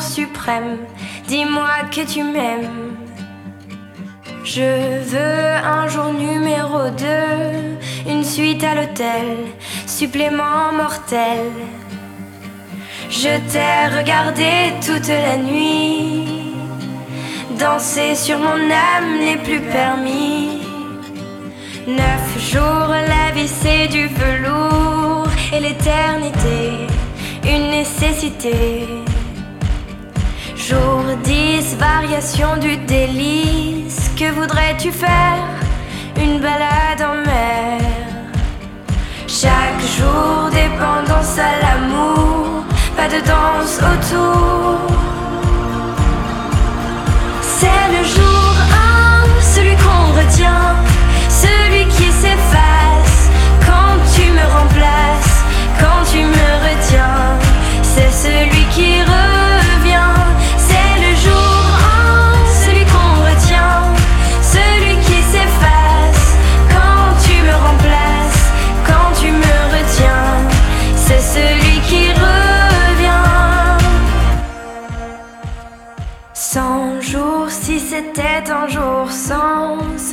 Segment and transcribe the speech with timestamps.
[0.00, 0.78] suprême,
[1.28, 2.96] dis-moi que tu m'aimes.
[4.44, 9.36] Je veux un jour numéro 2, une suite à l'hôtel,
[9.86, 11.50] supplément mortel.
[13.10, 16.54] Je t'ai regardé toute la nuit,
[17.58, 20.62] danser sur mon âme n'est plus permis.
[21.86, 26.86] Neuf jours, la vie c'est du velours et l'éternité,
[27.44, 28.86] une nécessité.
[30.70, 35.42] Jour 10, variation du délice, que voudrais-tu faire?
[36.16, 37.80] Une balade en mer.
[39.26, 42.62] Chaque jour, dépendance à l'amour,
[42.96, 44.78] pas de danse autour.
[47.42, 50.76] C'est le jour 1, celui qu'on retient,
[51.28, 53.28] celui qui s'efface
[53.66, 55.42] quand tu me remplaces,
[55.80, 57.26] quand tu me retiens.
[57.82, 59.29] C'est celui qui revient,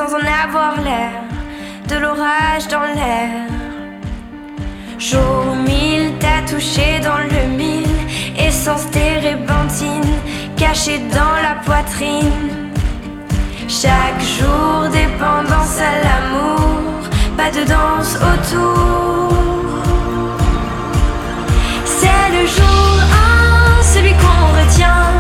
[0.08, 1.12] sans, en avoir l'air,
[1.88, 3.48] de l'orage dans l'air.
[5.00, 7.88] Jour mille, t'as touché dans le mille,
[8.38, 10.14] essence térébenthine,
[10.56, 12.70] cachée dans la poitrine.
[13.68, 16.82] Chaque jour, dépendance à l'amour,
[17.36, 19.34] pas de danse autour.
[21.86, 22.92] C'est le jour
[23.80, 25.17] 1, celui qu'on retient,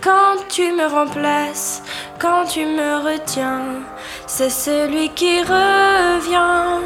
[0.00, 1.82] quand tu me remplaces,
[2.18, 3.82] quand tu me retiens.
[4.26, 6.82] C'est celui qui revient.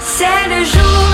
[0.00, 1.06] C'est le jour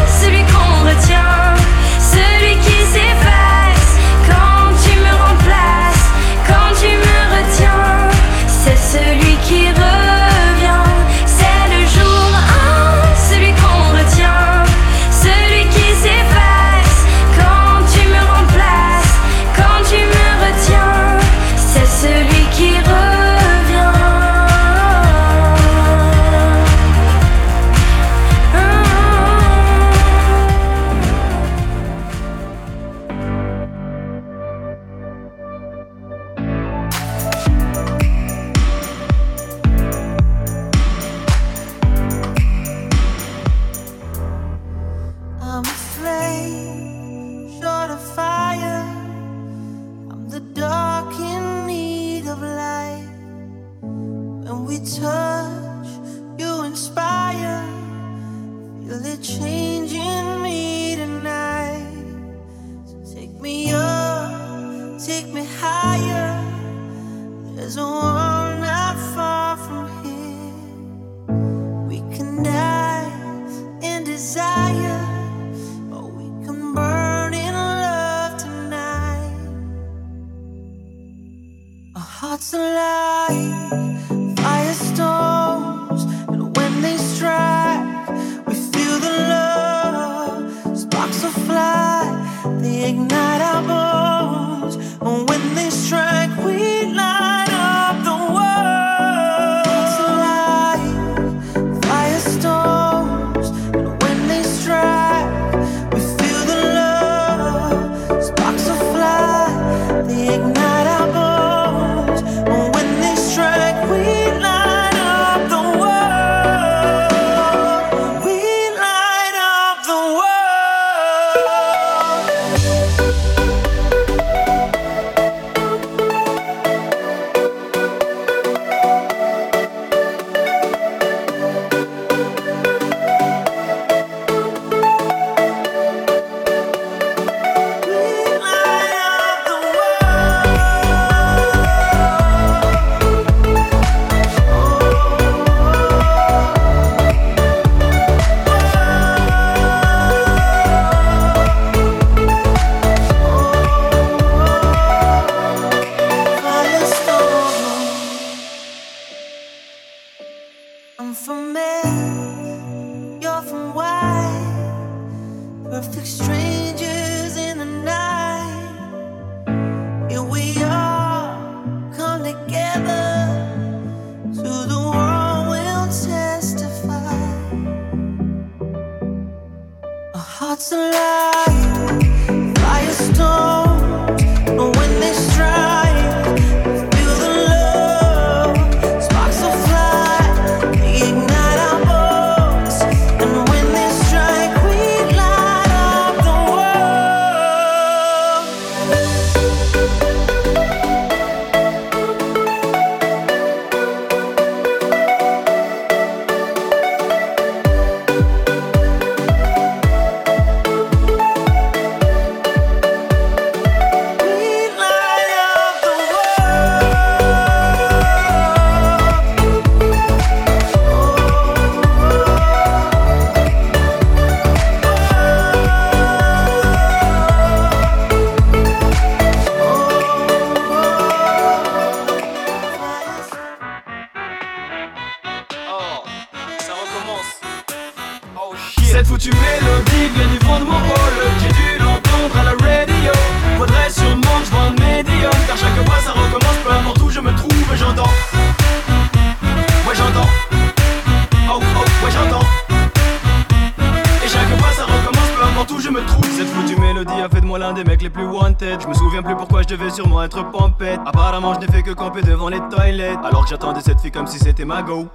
[0.00, 1.54] 1, celui qu'on retient,
[1.98, 3.90] celui qui s'efface
[4.28, 6.08] quand tu me remplaces,
[6.46, 8.10] quand tu me retiens.
[8.46, 9.33] C'est celui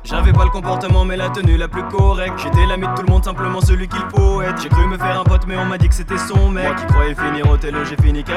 [0.04, 2.38] J'avais pas le comportement mais la tenue la plus correcte.
[2.38, 4.62] J'étais l'ami de tout le monde, simplement celui qu'il faut être.
[4.62, 6.66] J'ai cru me faire un pote mais on m'a dit que c'était son mec.
[6.66, 8.32] Moi qui croyais finir au télo, j'ai fini KO.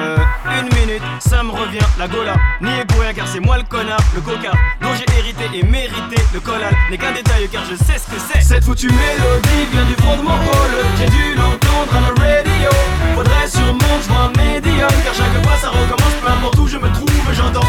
[0.00, 0.16] Euh,
[0.60, 2.34] une minute, ça me revient, la gola.
[2.60, 6.16] Ni pour rien car c'est moi le connard, le coca dont j'ai hérité et mérité.
[6.32, 8.40] Le collal n'est qu'un détail car je sais ce que c'est.
[8.40, 10.72] Cette foutue mélodie vient du fond de mon hall.
[10.98, 12.70] J'ai dû l'entendre à la radio.
[13.14, 16.78] Faudrait sûrement que je un médium car chaque fois ça recommence, peu importe où je
[16.78, 17.68] me trouve, j'entends.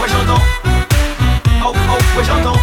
[0.00, 0.42] Ouais, j'entends
[2.16, 2.58] ouais j'entends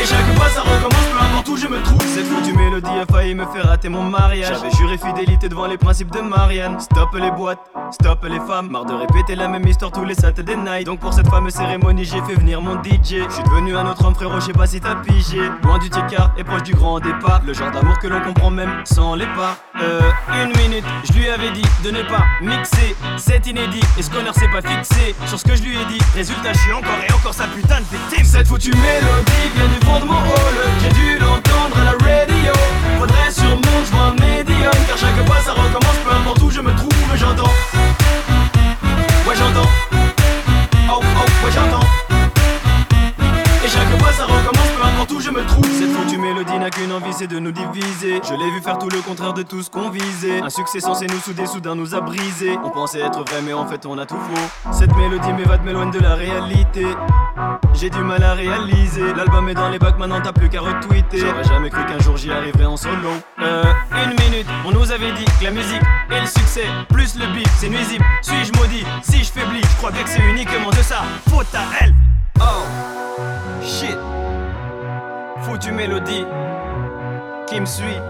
[0.00, 3.06] Et chaque fois ça recommence, peu importe où je me trouve Cette foutue mélodie a
[3.06, 4.48] failli me faire rater mon mariage.
[4.48, 6.80] J'avais juré fidélité devant les principes de Marianne.
[6.80, 7.60] Stop les boîtes,
[7.92, 8.70] stop les femmes.
[8.70, 10.86] Marre de répéter la même histoire tous les Saturday night.
[10.86, 14.04] Donc pour cette fameuse cérémonie j'ai fait venir mon DJ Je suis devenu un autre
[14.04, 15.40] homme frérot, je sais pas si t'as pigé.
[15.62, 17.42] Loin du ticard et proche du grand départ.
[17.46, 19.56] Le genre d'amour que l'on comprend même sans les pas.
[19.80, 20.00] Euh,
[20.42, 22.96] une minute, je lui avais dit de ne pas mixer.
[23.16, 25.14] C'est inédit et ce connard s'est pas fixé.
[25.26, 27.80] Sur ce que je lui ai dit, résultat je suis encore et encore sa putain
[27.80, 28.24] de victime.
[28.24, 30.56] Cette foutue mélodie vient du fond de mon hall.
[30.82, 32.52] J'ai dû l'entendre à la radio.
[32.98, 36.60] Faudrait sûrement que je un médium Car chaque fois ça recommence, peu importe où je
[36.60, 37.77] me trouve J'entends
[40.90, 41.86] Oh oh ouais j'entends.
[43.64, 45.66] Et chaque fois ça recommence, peu importe où je me trouve.
[45.78, 47.87] Cette foutue mélodie n'a qu'une envie, c'est de nous diviser
[48.24, 51.06] Je l'ai vu faire tout le contraire de tout ce qu'on visait Un succès censé
[51.06, 54.06] nous souder, soudain nous a brisé On pensait être vrai mais en fait on a
[54.06, 56.86] tout faux Cette mélodie m'évade, m'éloigne de la réalité
[57.74, 59.12] j'ai du mal à réaliser.
[59.14, 61.20] L'album est dans les bacs, maintenant t'as plus qu'à retweeter.
[61.20, 63.10] J'aurais jamais cru qu'un jour j'y arriverais en solo.
[63.40, 67.26] Euh, une minute, on nous avait dit que la musique et le succès, plus le
[67.32, 68.04] beat, c'est nuisible.
[68.22, 68.84] Suis-je maudit?
[69.02, 71.04] Si je faiblis, je crois bien que c'est uniquement de ça.
[71.30, 71.94] Faute à elle.
[72.40, 72.64] Oh,
[73.62, 73.96] shit.
[75.42, 76.24] Foutu mélodie
[77.46, 78.00] qui me suit.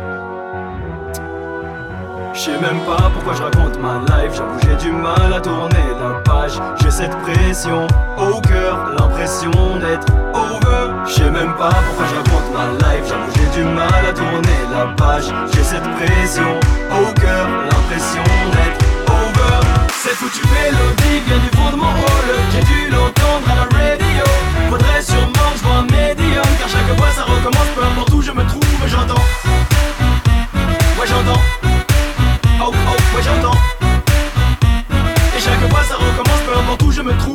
[2.34, 5.86] Je sais même pas pourquoi je raconte ma life, j'avoue j'ai du mal à tourner
[5.98, 6.52] la page.
[6.80, 10.92] J'ai cette pression au cœur, l'impression d'être over.
[11.06, 14.60] Je sais même pas pourquoi je raconte ma life, j'avoue j'ai du mal à tourner
[14.70, 15.32] la page.
[15.52, 19.66] J'ai cette pression au cœur, l'impression d'être over.
[20.02, 24.24] Cette foutue mélodie vient du fond de mon hall, j'ai dû l'entendre à la radio.
[24.70, 28.32] Faudrait sûrement que je un médium, car chaque fois ça recommence, peu importe où je
[28.32, 29.24] me trouve, j'entends.
[30.98, 31.57] Ouais j'entends
[33.18, 33.22] Et
[35.40, 37.34] chaque fois ça recommence, peu importe où je me trouve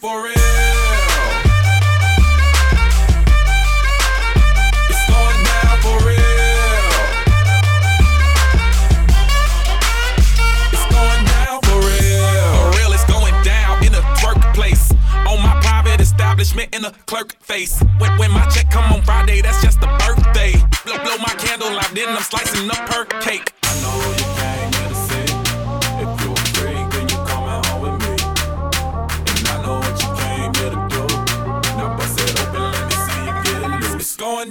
[0.00, 0.32] for real.
[4.88, 6.88] It's going down for real.
[10.72, 12.32] It's going down for real.
[12.56, 13.90] For real, it's going down in.
[15.30, 17.80] On my private establishment in a clerk face.
[17.98, 20.52] When, when my check come on Friday, that's just a birthday.
[20.84, 23.52] Blow, blow my candle out, then I'm slicing up her cake.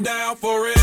[0.04, 0.79] down for it.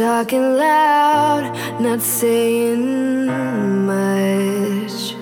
[0.00, 1.44] Talking loud,
[1.78, 3.26] not saying
[3.84, 5.14] much.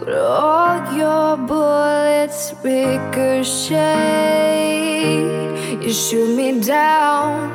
[0.00, 3.76] but all your bullets ricochet.
[5.80, 7.52] You shoot me down,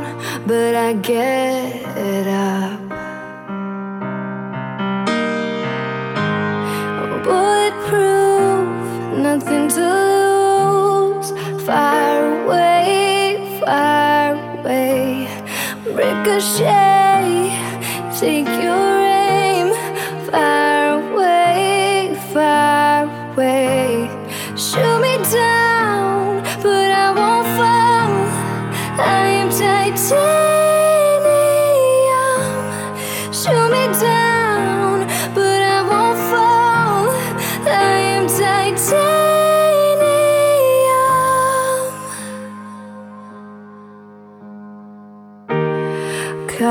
[0.47, 2.70] but I get up.
[16.23, 17.51] ricochet.
[18.19, 18.70] Take your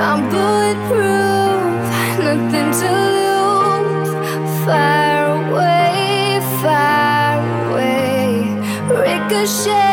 [0.00, 1.82] I'm bulletproof,
[2.22, 4.12] nothing to lose.
[4.64, 7.40] Fire away, fire
[7.70, 8.28] away,
[8.88, 9.87] ricochet.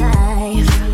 [0.00, 0.89] life.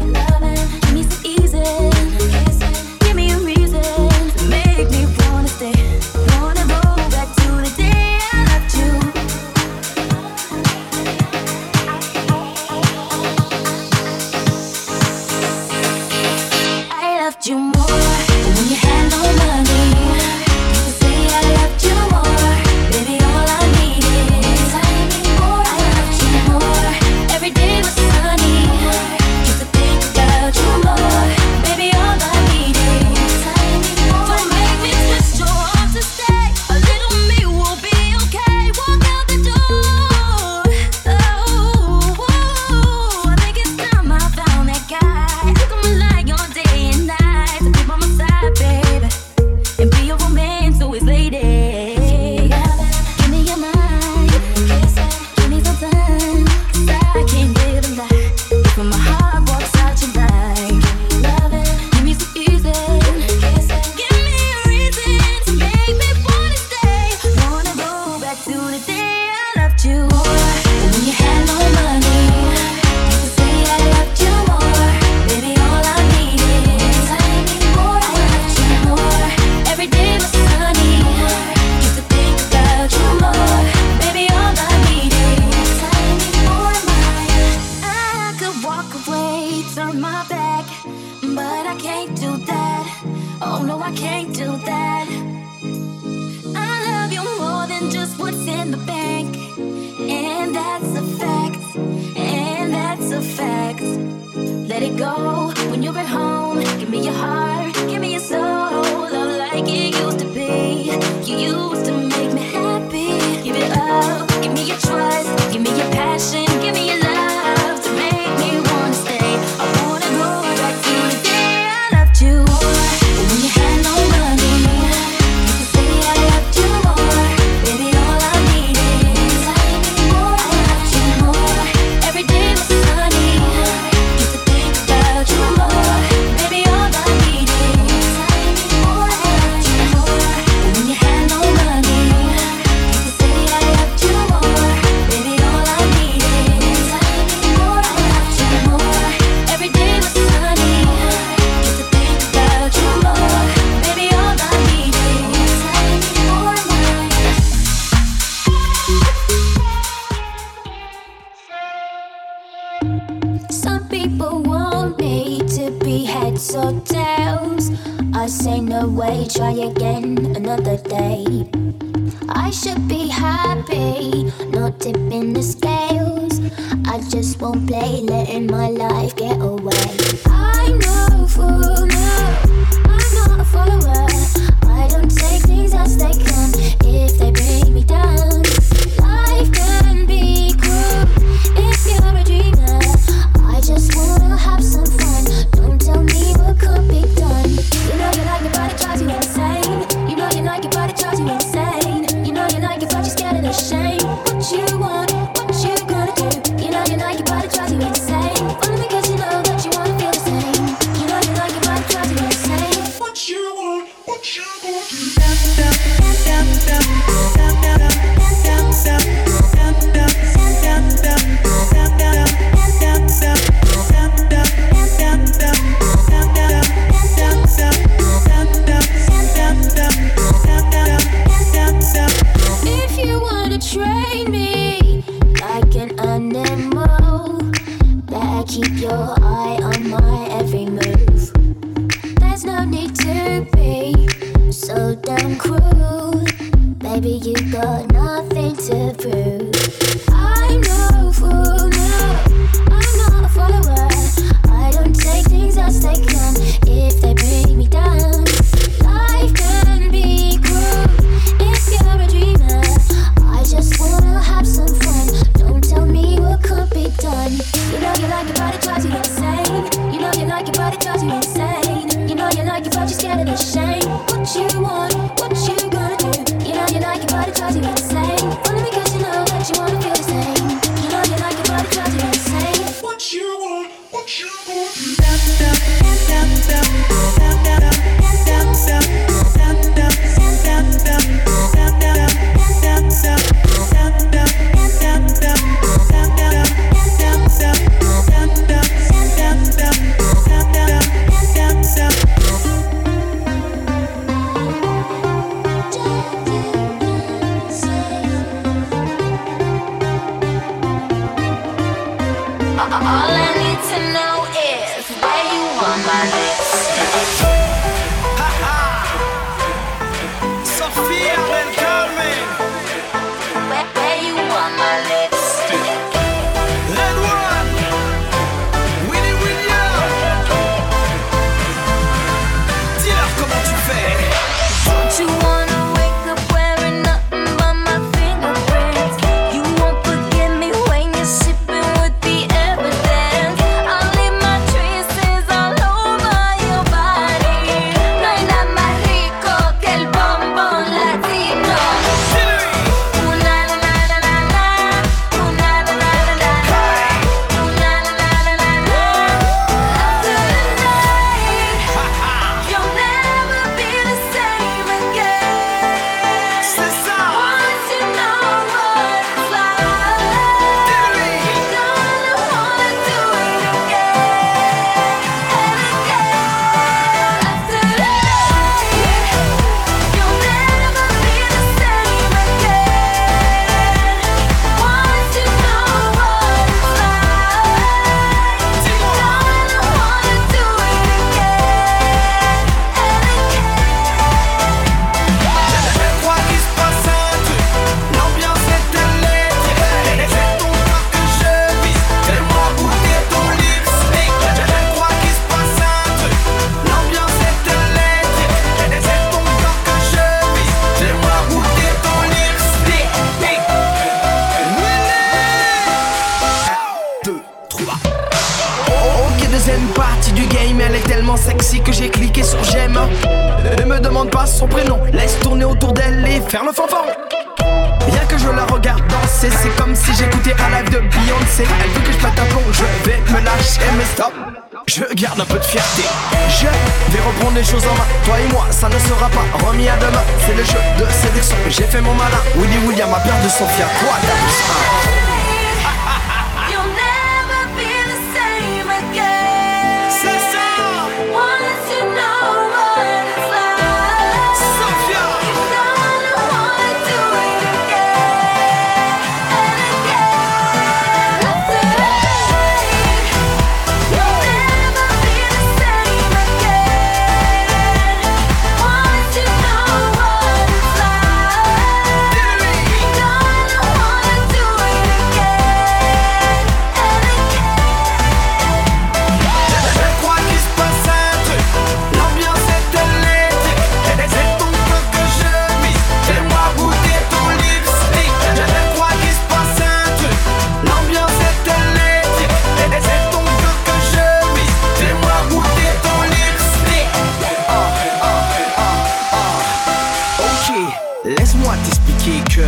[501.46, 502.46] moi t'expliquer que...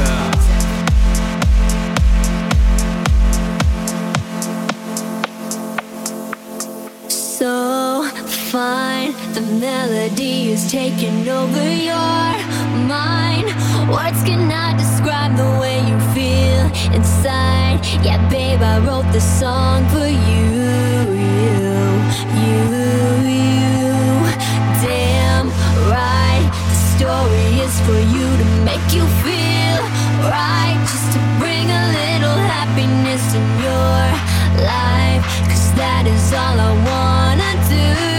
[8.51, 9.13] Fine.
[9.35, 12.33] The melody is taking over your
[12.89, 13.49] mind.
[13.91, 16.65] Words cannot describe the way you feel
[16.97, 17.79] inside.
[18.03, 20.47] Yeah, babe, I wrote this song for you,
[21.13, 22.78] you, you.
[27.69, 29.81] is for you to make you feel
[30.33, 33.99] right, just to bring a little happiness in your
[34.65, 35.25] life.
[35.51, 38.18] Cause that is all I wanna do.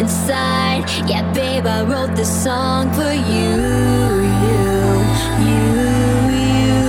[0.00, 0.82] inside.
[1.06, 3.50] Yeah, babe, I wrote this song for you.
[4.38, 4.72] You,
[5.48, 5.66] you,
[6.46, 6.80] you.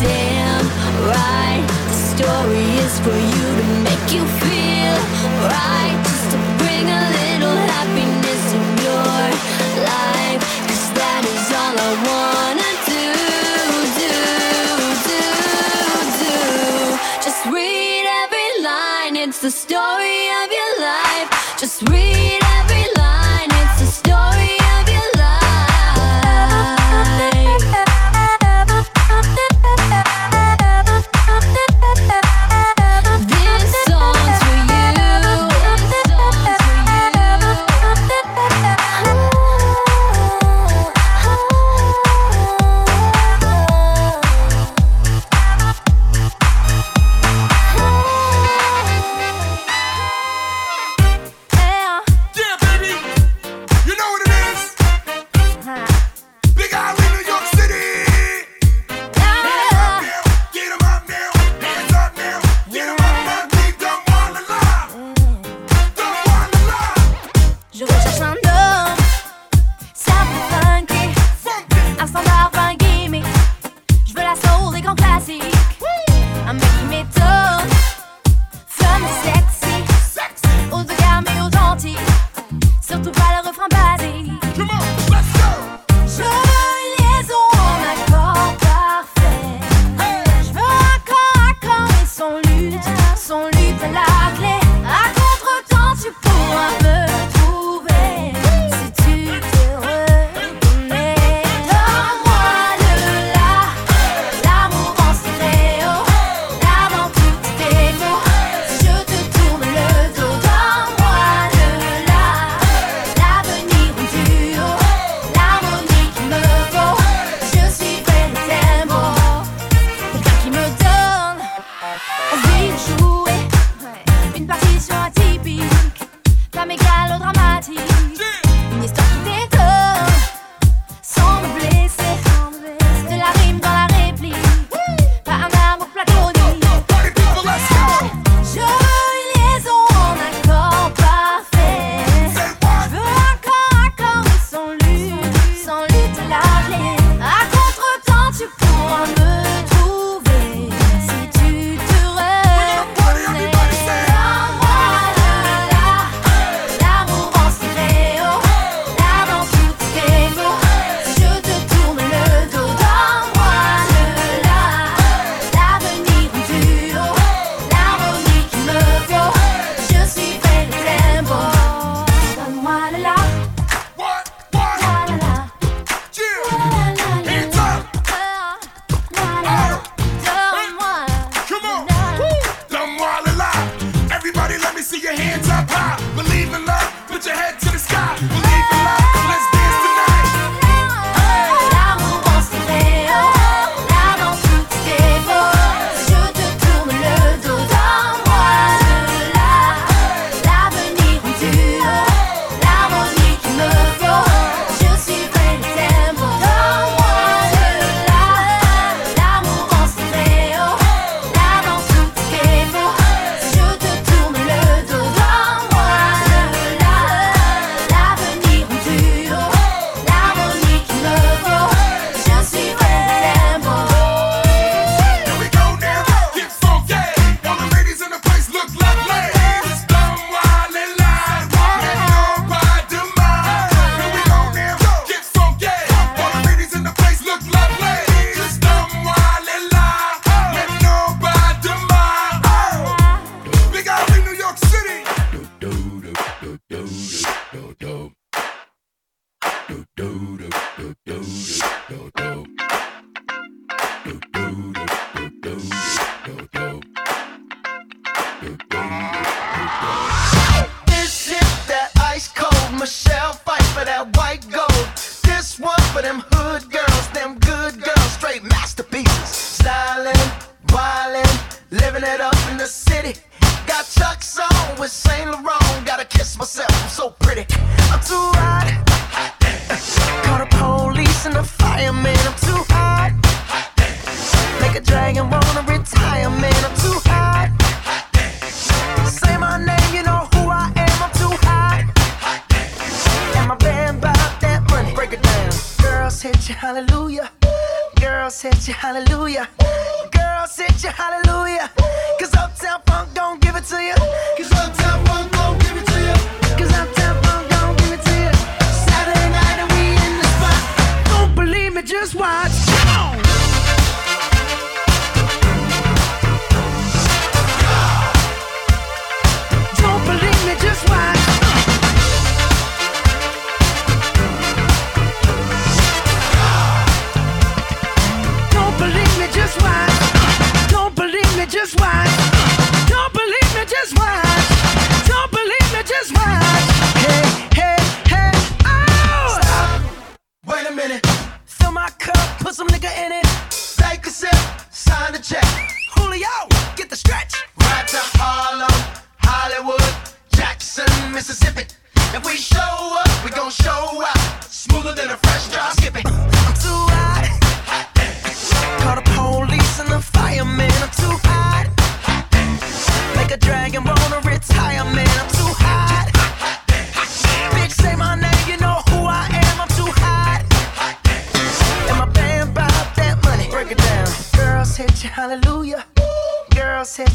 [0.00, 0.66] Damn
[1.10, 1.64] right.
[1.90, 4.96] The story is for you to make you feel
[5.50, 5.83] right.
[21.90, 22.13] Real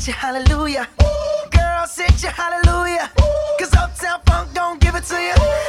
[0.10, 0.88] your hallelujah.
[1.04, 1.50] Ooh.
[1.52, 3.12] Girl, sit your hallelujah.
[3.22, 3.58] Ooh.
[3.60, 5.34] Cause Uptown Funk don't give it to you.
[5.34, 5.69] Ooh.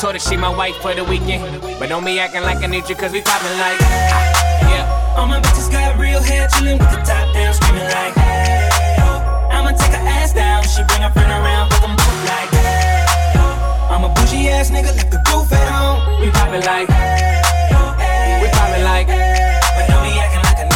[0.00, 1.60] Told her she my wife for the weekend.
[1.78, 3.78] But don't be acting like I need you, cause we poppin' like.
[3.80, 5.16] ah, Yeah.
[5.16, 8.68] All my bitches got real hair, chillin' with the top down, screaming like, hey.
[9.50, 13.06] I'ma take her ass down, she bring her friend around, fuck 'em both like, hey.
[13.88, 16.20] I'm a bougie ass nigga, left the roof at home.
[16.20, 16.88] We poppin' like.
[18.42, 19.06] We poppin' like.
[19.08, 20.75] But don't be acting like you.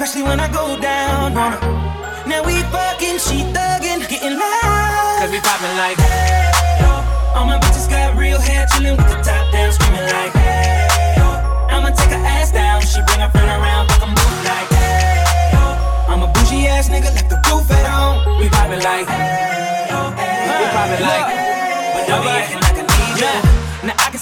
[0.00, 2.28] Especially when I go down on her.
[2.28, 5.16] Now we fucking, she thuggin', getting loud.
[5.18, 6.17] Cause we poppin' like.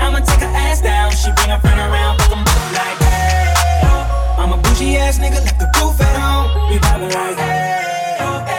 [0.00, 2.98] I'ma take her ass down, she bring her friend around, fuck 'em both like,
[3.88, 4.36] oh.
[4.38, 6.70] I'm a bougie ass nigga, left the roof at home.
[6.70, 8.53] We poppin' like, hey,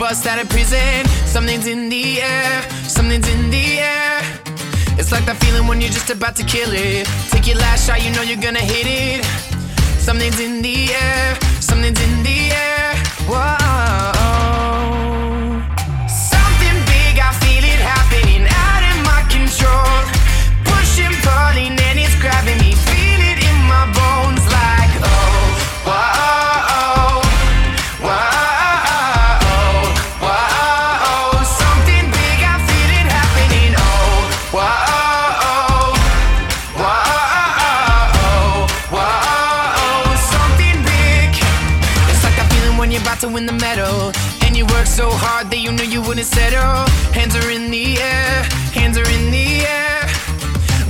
[0.00, 1.06] bust out of prison.
[1.26, 4.22] Something's in the air, something's in the air.
[4.98, 7.06] It's like that feeling when you're just about to kill it.
[7.28, 9.24] Take your last shot, you know you're gonna hit it.
[10.00, 12.96] Something's in the air, something's in the air.
[13.28, 13.59] Whoa.
[46.10, 46.58] That it's knew you.
[46.58, 46.86] Oh.
[47.12, 48.42] Hands are in the air,
[48.74, 50.02] hands are in the air.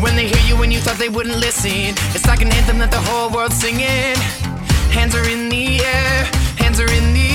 [0.02, 1.94] When they hear you when you thought they wouldn't listen.
[2.14, 4.16] It's like an anthem that the whole world's singing.
[4.96, 6.24] Hands are in the air,
[6.56, 7.29] hands are in the air.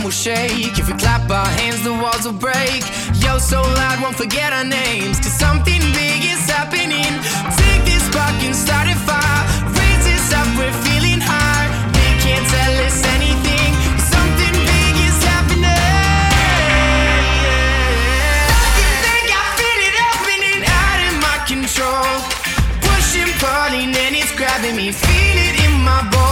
[0.00, 0.78] Ground will shake.
[0.78, 2.82] If we clap our hands, the walls will break.
[3.22, 5.18] Yo, so loud, won't forget our names.
[5.18, 7.12] Cause something big is happening.
[7.56, 9.42] Take this spark and start a fire.
[9.76, 11.68] Raise this up, we're feeling high.
[11.92, 13.70] They can't tell us anything.
[14.14, 15.68] Something big is happening.
[18.56, 22.12] Something big, I feel it happening out of my control.
[22.86, 24.92] Pushing, pulling, and it's grabbing me.
[24.92, 26.29] Feel it in my bones,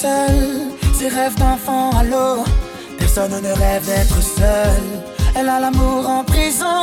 [0.00, 0.70] seule.
[0.98, 2.44] Ses rêves d'enfant à l'eau,
[2.98, 4.82] personne ne rêve d'être seul.
[5.34, 6.82] Elle a l'amour en prison,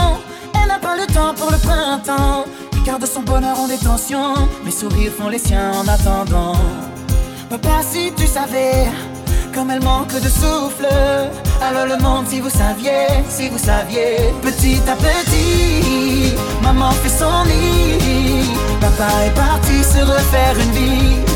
[0.61, 2.45] elle n'a pas le temps pour le printemps.
[2.73, 4.33] Elle garde son bonheur en détention,
[4.65, 6.55] mes sourires font les siens en attendant.
[7.49, 8.87] Papa, si tu savais
[9.53, 10.87] comme elle manque de souffle.
[11.61, 17.43] Alors le monde, si vous saviez, si vous saviez, petit à petit, maman fait son
[17.43, 18.49] lit.
[18.81, 21.32] Papa est parti se refaire une vie.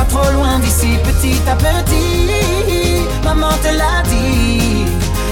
[0.00, 4.86] Pas trop loin d'ici, petit à petit, maman te l'a dit.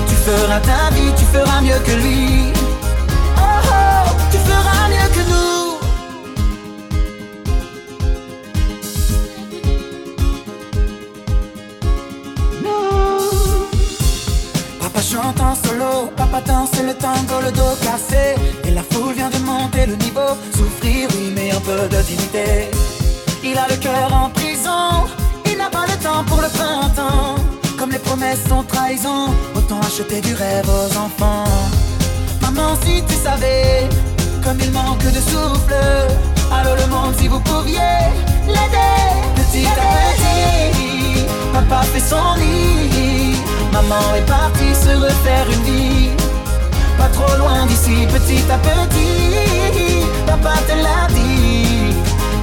[0.07, 2.53] Tu feras ta vie, tu feras mieux que lui.
[3.39, 5.79] Oh oh, tu feras mieux que nous.
[14.83, 18.35] Papa chante en solo, papa danse le tango, le dos cassé.
[18.67, 20.37] Et la foule vient de monter le niveau.
[20.55, 22.69] Souffrir, oui, mais un peu de dignité.
[23.43, 24.29] Il a le cœur en
[28.09, 31.45] promesses sont trahison, autant acheter du rêve aux enfants.
[32.41, 33.89] Maman, si tu savais,
[34.43, 35.75] comme il manque de souffle.
[36.51, 37.99] Alors le monde, si vous pouviez
[38.47, 39.05] l'aider,
[39.39, 41.27] petit à petit.
[41.53, 43.37] Papa fait son lit,
[43.73, 46.11] maman est partie se refaire une vie.
[46.97, 50.07] Pas trop loin d'ici, petit à petit.
[50.27, 51.95] Papa te l'a dit.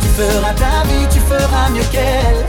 [0.01, 2.41] Tu feras ta vie, tu feras mieux qu'elle.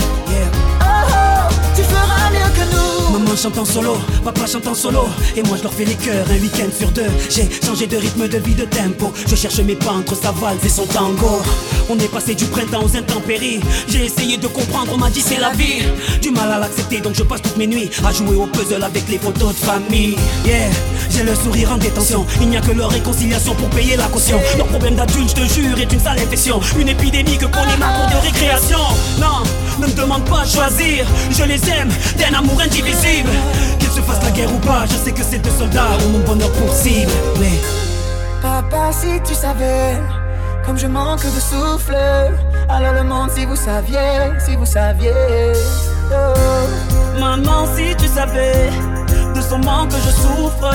[0.81, 2.96] Oh oh, tu feras mieux que nous.
[3.17, 5.09] Maman chante en solo, papa chante en solo.
[5.37, 7.07] Et moi je leur fais les cœurs un week-end sur deux.
[7.31, 9.11] J'ai changé de rythme de vie, de tempo.
[9.27, 11.41] Je cherche mes pas entre sa valse et son tango.
[11.89, 13.61] On est passé du printemps aux intempéries.
[13.89, 15.85] J'ai essayé de comprendre, on m'a dit c'est la vie.
[16.21, 19.09] Du mal à l'accepter donc je passe toutes mes nuits À jouer au puzzle avec
[19.09, 20.17] les photos de famille.
[20.45, 20.69] Yeah,
[21.11, 24.41] j'ai le sourire en détention Il n'y a que leur réconciliation pour payer la caution
[24.57, 27.89] Leur problème d'adulte, je te jure, est une sale infection Une épidémie que connaît ma
[27.89, 28.79] cour de récréation
[29.19, 29.43] Non,
[29.81, 33.31] ne me demande pas de choisir Je les aime d'un amour indivisible
[33.79, 36.21] Qu'ils se fassent la guerre ou pas, je sais que ces deux soldats ont mon
[36.21, 37.59] bonheur pour cible Mais
[38.43, 39.97] Papa, si tu savais,
[40.65, 41.97] comme je manque de souffle.
[42.69, 45.53] Alors le monde, si vous saviez, si vous saviez.
[46.13, 47.19] Oh.
[47.19, 48.71] Maman, si tu savais
[49.49, 50.75] son manque je souffre.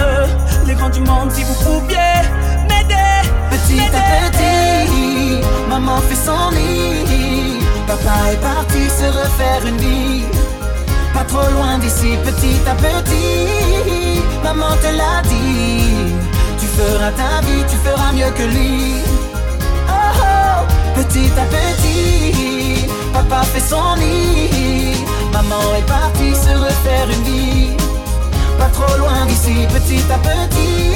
[0.66, 2.22] Les grands du monde, si vous pouviez
[2.70, 3.22] m'aider.
[3.52, 7.60] Petit à petit, maman fait son lit.
[7.88, 10.24] Papa est parti se refaire une vie.
[11.14, 14.22] Pas trop loin d'ici, petit à petit.
[14.44, 16.14] Maman te l'a dit.
[16.60, 18.96] Tu feras ta vie, tu feras mieux que lui.
[19.90, 20.66] Oh, oh,
[20.96, 24.96] petit à petit, papa fait son lit.
[25.34, 27.91] Maman est partie se refaire une vie
[28.62, 30.92] pas trop loin d'ici, petit à petit.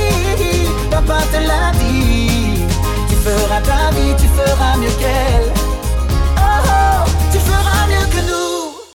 [0.91, 2.61] Papa te l'a dit.
[3.09, 5.49] Tu feras ta vie, tu feras mieux qu'elle.
[6.37, 8.54] Oh, oh, tu feras mieux que nous.